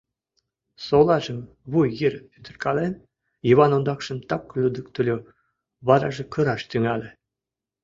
Солажым 0.87 1.39
вуй 1.71 1.87
йыр 1.99 2.15
пӱтыркален, 2.31 2.93
Йыван 3.47 3.71
ондакшым 3.77 4.17
так 4.29 4.43
лӱдыктыльӧ, 4.61 5.15
вараже 5.87 6.23
кыраш 6.33 6.61
тӱҥале. 6.69 7.09